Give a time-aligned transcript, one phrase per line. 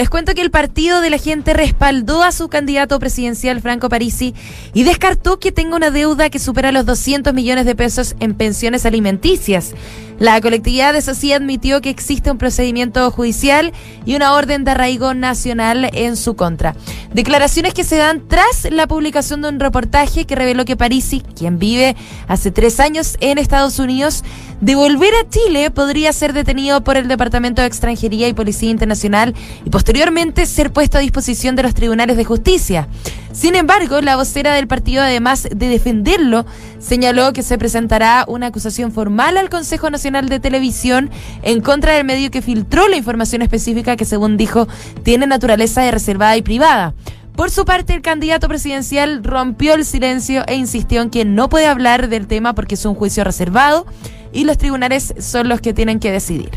[0.00, 4.34] Les cuento que el partido de la gente respaldó a su candidato presidencial Franco Parisi
[4.72, 8.86] y descartó que tenga una deuda que supera los 200 millones de pesos en pensiones
[8.86, 9.74] alimenticias.
[10.18, 13.72] La colectividad, eso sí, admitió que existe un procedimiento judicial
[14.06, 16.74] y una orden de arraigo nacional en su contra.
[17.12, 21.58] Declaraciones que se dan tras la publicación de un reportaje que reveló que Parisi, quien
[21.58, 21.96] vive
[22.26, 24.22] hace tres años en Estados Unidos,
[24.60, 29.34] de volver a Chile podría ser detenido por el Departamento de Extranjería y Policía Internacional
[29.64, 32.88] y posteriormente ser puesto a disposición de los tribunales de justicia.
[33.32, 36.44] Sin embargo, la vocera del partido, además de defenderlo,
[36.78, 41.10] señaló que se presentará una acusación formal al Consejo Nacional de Televisión
[41.42, 44.68] en contra del medio que filtró la información específica que, según dijo,
[45.04, 46.94] tiene naturaleza de reservada y privada.
[47.36, 51.66] Por su parte, el candidato presidencial rompió el silencio e insistió en que no puede
[51.66, 53.86] hablar del tema porque es un juicio reservado
[54.32, 56.50] y los tribunales son los que tienen que decidir.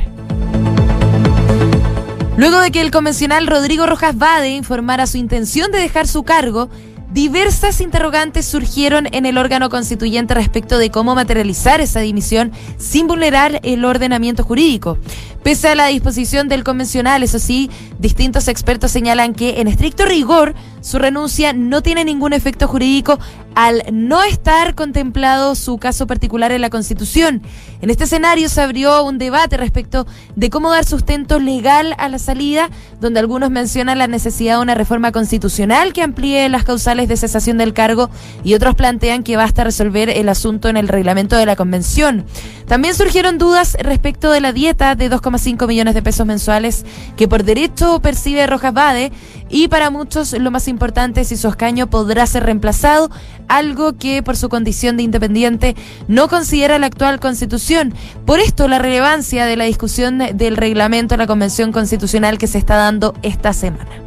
[2.38, 6.70] Luego de que el convencional Rodrigo Rojas Vade informara su intención de dejar su cargo,
[7.14, 13.60] diversas interrogantes surgieron en el órgano constituyente respecto de cómo materializar esa dimisión sin vulnerar
[13.64, 14.98] el ordenamiento jurídico.
[15.44, 20.56] Pese a la disposición del convencional, eso sí, distintos expertos señalan que en estricto rigor
[20.80, 23.20] su renuncia no tiene ningún efecto jurídico
[23.56, 27.42] al no estar contemplado su caso particular en la Constitución.
[27.82, 32.20] En este escenario se abrió un debate respecto de cómo dar sustento legal a la
[32.20, 37.18] salida, donde algunos mencionan la necesidad de una reforma constitucional que amplíe las causales de
[37.18, 38.10] cesación del cargo
[38.44, 42.26] y otros plantean que basta resolver el asunto en el reglamento de la Convención.
[42.68, 46.86] También surgieron dudas respecto de la dieta de 2,5 millones de pesos mensuales
[47.18, 49.12] que por derecho percibe Rojas Bade
[49.50, 53.12] y para muchos lo más importante es si su escaño podrá ser reemplazado,
[53.48, 55.76] algo que por su condición de independiente
[56.08, 57.94] no considera la actual constitución.
[58.26, 62.58] Por esto la relevancia de la discusión del reglamento de la Convención Constitucional que se
[62.58, 64.03] está dando esta semana.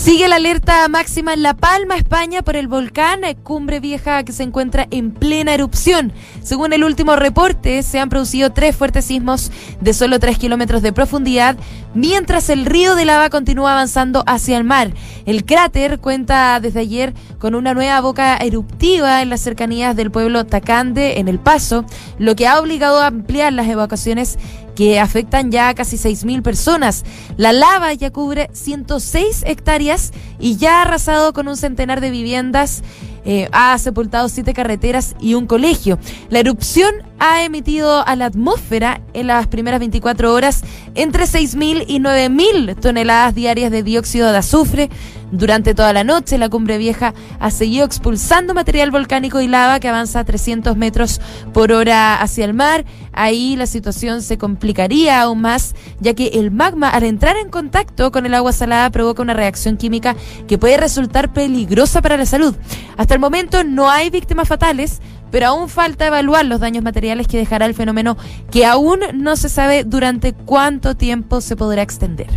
[0.00, 4.42] Sigue la alerta máxima en La Palma, España, por el volcán Cumbre Vieja que se
[4.42, 6.14] encuentra en plena erupción.
[6.42, 9.52] Según el último reporte, se han producido tres fuertes sismos
[9.82, 11.58] de solo tres kilómetros de profundidad,
[11.92, 14.90] mientras el río de lava continúa avanzando hacia el mar.
[15.26, 20.46] El cráter cuenta desde ayer con una nueva boca eruptiva en las cercanías del pueblo
[20.46, 21.84] Tacande, en El Paso,
[22.18, 24.38] lo que ha obligado a ampliar las evacuaciones
[24.80, 27.04] que afectan ya a casi 6.000 personas.
[27.36, 29.42] La lava ya cubre 106
[30.38, 32.82] y ya ha arrasado con un centenar de viviendas.
[33.24, 35.98] Eh, ha sepultado siete carreteras y un colegio.
[36.30, 40.62] La erupción ha emitido a la atmósfera en las primeras 24 horas
[40.94, 44.90] entre 6.000 y 9.000 toneladas diarias de dióxido de azufre.
[45.32, 49.88] Durante toda la noche, la cumbre vieja ha seguido expulsando material volcánico y lava que
[49.88, 51.20] avanza a 300 metros
[51.52, 52.84] por hora hacia el mar.
[53.12, 58.10] Ahí la situación se complicaría aún más, ya que el magma, al entrar en contacto
[58.10, 60.16] con el agua salada, provoca una reacción química
[60.48, 62.56] que puede resultar peligrosa para la salud.
[62.96, 67.38] Hasta el momento no hay víctimas fatales, pero aún falta evaluar los daños materiales que
[67.38, 68.16] dejará el fenómeno
[68.50, 72.30] que aún no se sabe durante cuánto tiempo se podrá extender.